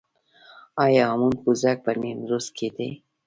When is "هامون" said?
1.09-1.33